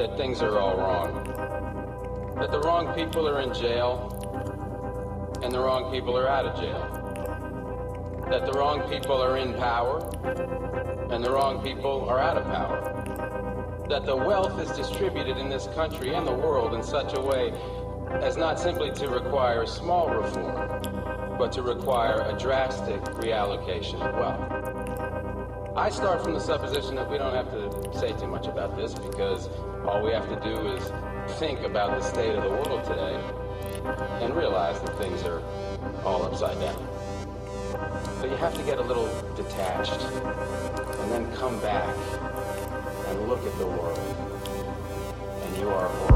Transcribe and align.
that 0.00 0.16
things 0.16 0.40
are 0.40 0.58
all 0.58 0.78
wrong. 0.78 1.12
That 2.38 2.50
the 2.50 2.60
wrong 2.60 2.94
people 2.94 3.28
are 3.28 3.42
in 3.42 3.52
jail 3.52 4.16
and 5.42 5.52
the 5.52 5.60
wrong 5.60 5.92
people 5.92 6.16
are 6.16 6.26
out 6.26 6.46
of 6.46 6.58
jail. 6.58 8.24
That 8.30 8.46
the 8.46 8.52
wrong 8.52 8.88
people 8.88 9.20
are 9.20 9.36
in 9.36 9.52
power 9.52 9.98
and 11.10 11.22
the 11.22 11.30
wrong 11.30 11.62
people 11.62 12.08
are 12.08 12.18
out 12.18 12.38
of 12.38 12.44
power. 12.44 13.84
That 13.90 14.06
the 14.06 14.16
wealth 14.16 14.58
is 14.58 14.74
distributed 14.74 15.36
in 15.36 15.50
this 15.50 15.66
country 15.74 16.14
and 16.14 16.26
the 16.26 16.32
world 16.32 16.72
in 16.72 16.82
such 16.82 17.12
a 17.14 17.20
way 17.20 17.52
as 18.22 18.38
not 18.38 18.58
simply 18.58 18.90
to 18.92 19.08
require 19.10 19.66
small 19.66 20.08
reform, 20.08 21.36
but 21.36 21.52
to 21.52 21.60
require 21.60 22.22
a 22.22 22.38
drastic 22.38 23.02
reallocation 23.20 24.00
of 24.00 24.14
wealth. 24.14 25.76
I 25.76 25.90
start 25.90 26.22
from 26.22 26.32
the 26.32 26.40
supposition 26.40 26.94
that 26.94 27.10
we 27.10 27.18
don't 27.18 27.34
have 27.34 27.50
to 27.50 27.98
say 27.98 28.12
too 28.12 28.28
much 28.28 28.46
about 28.46 28.76
this 28.76 28.94
because 28.94 29.50
all 29.86 30.02
we 30.02 30.12
have 30.12 30.28
to 30.28 30.36
do 30.48 30.66
is 30.68 30.92
think 31.38 31.60
about 31.60 31.98
the 31.98 32.04
state 32.04 32.34
of 32.34 32.42
the 32.42 32.50
world 32.50 32.84
today 32.84 33.18
and 34.20 34.34
realize 34.36 34.80
that 34.80 34.98
things 34.98 35.22
are 35.22 35.42
all 36.04 36.22
upside 36.22 36.58
down. 36.60 36.88
But 38.20 38.30
you 38.30 38.36
have 38.36 38.54
to 38.54 38.62
get 38.62 38.78
a 38.78 38.82
little 38.82 39.08
detached 39.34 40.00
and 40.02 41.10
then 41.12 41.32
come 41.36 41.58
back 41.60 41.96
and 43.08 43.28
look 43.28 43.44
at 43.44 43.58
the 43.58 43.66
world 43.66 43.98
and 45.42 45.56
you 45.56 45.68
are 45.68 46.09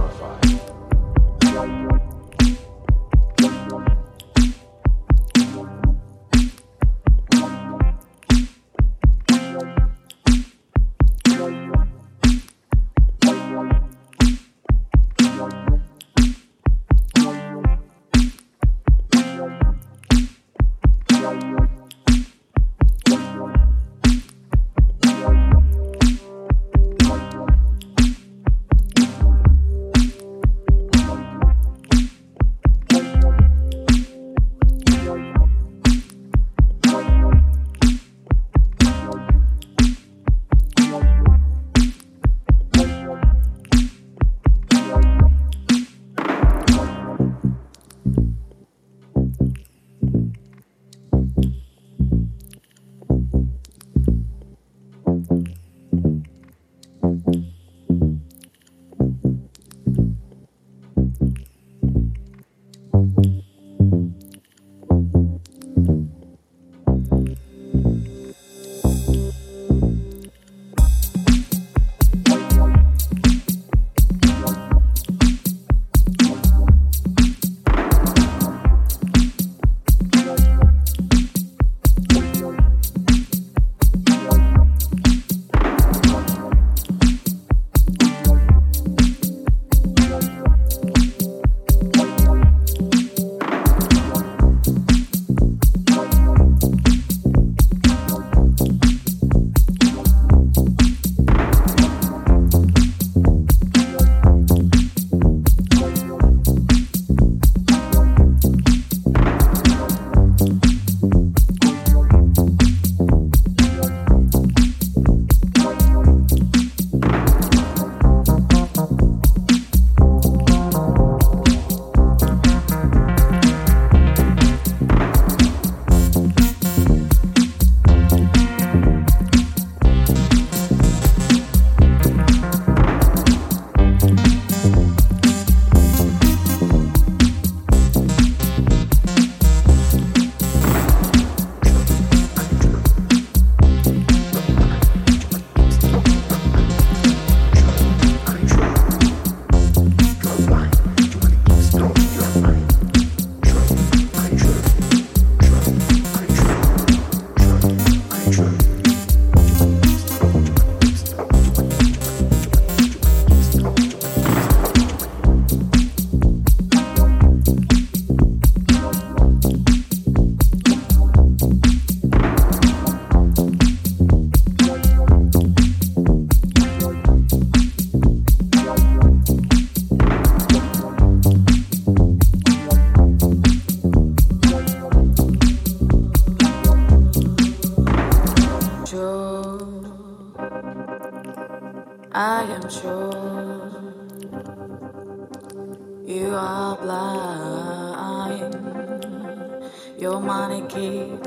burn 200.75 201.19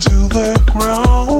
to 0.00 0.28
the 0.28 0.62
ground. 0.66 1.35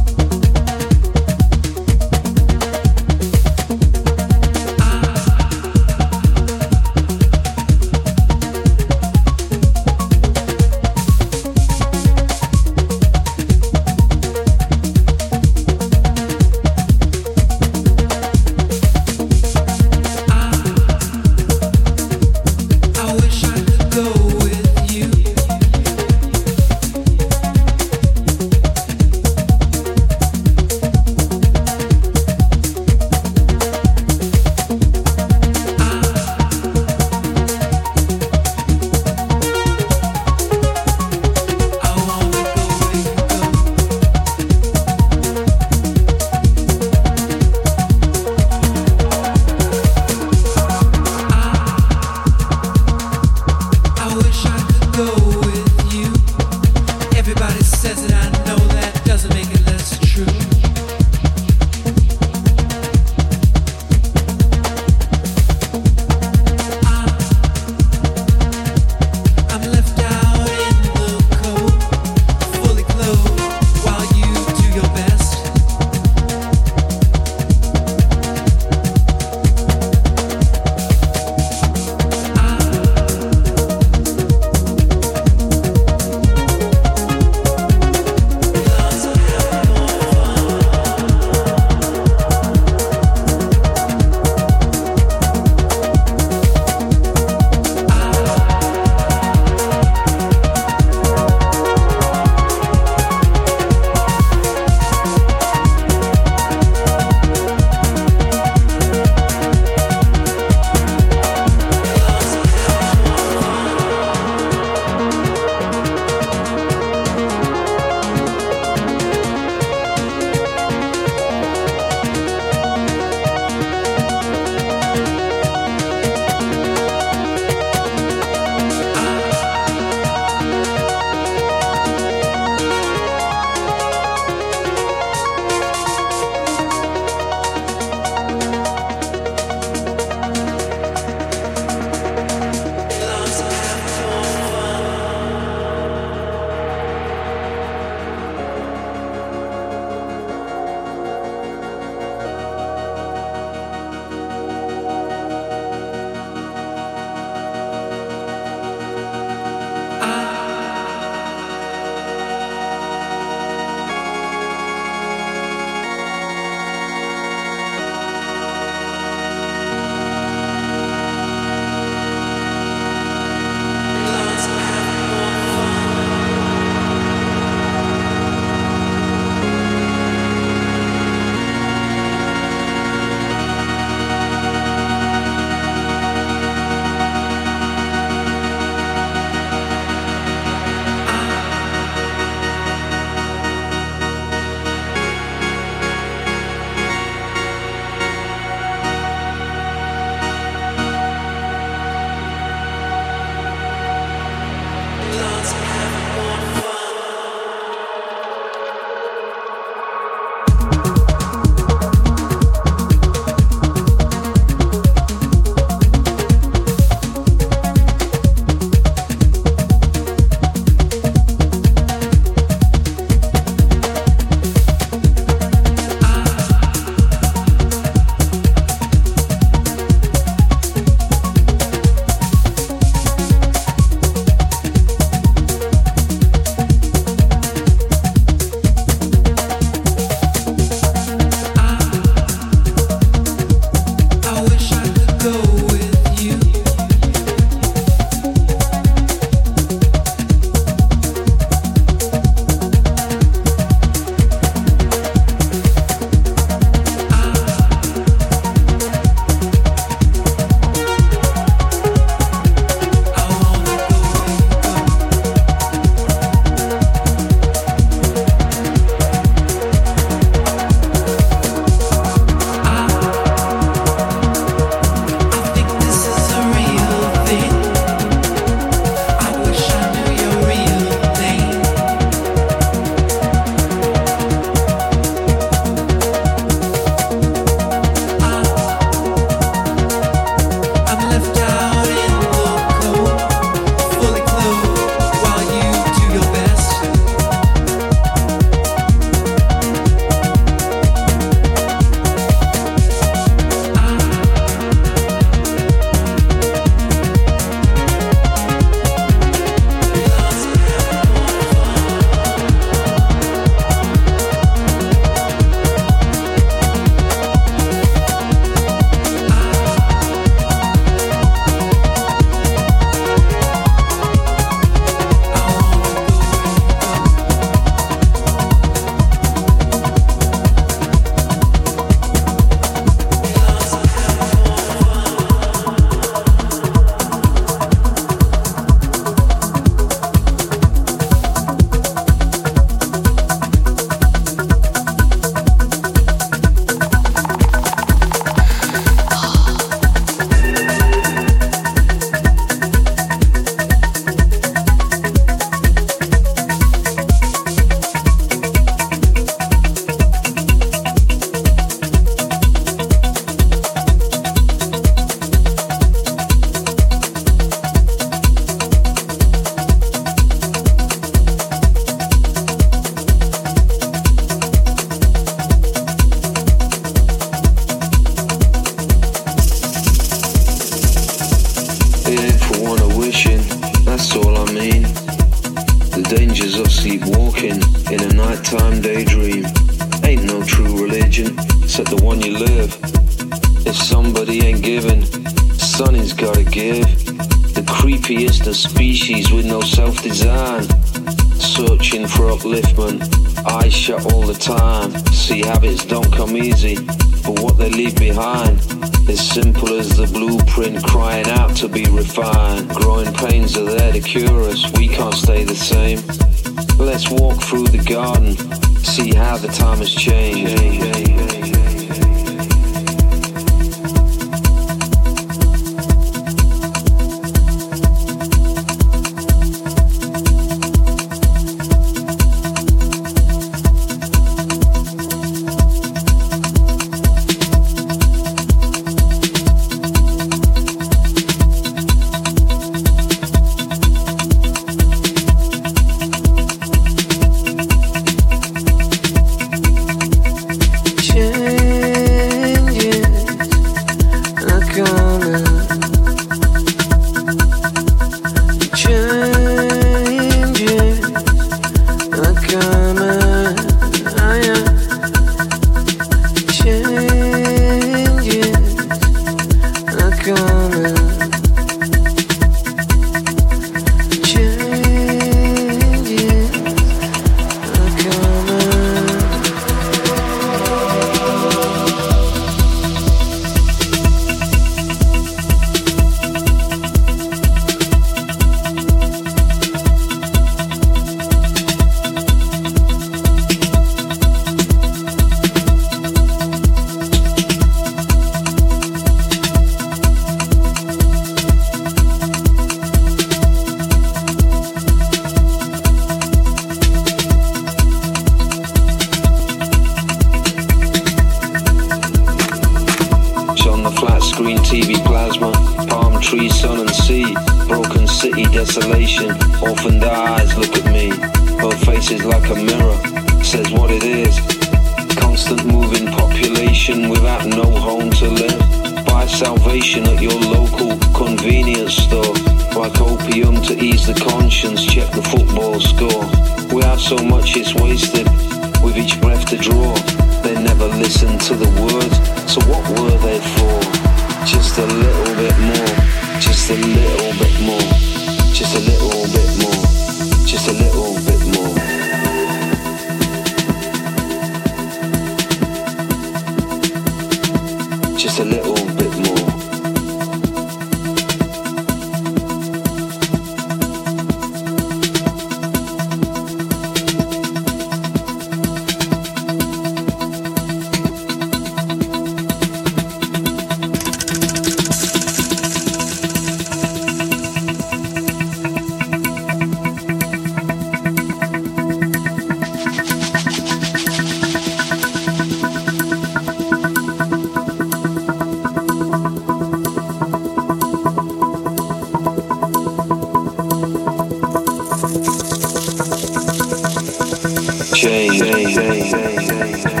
change. 598.01 600.00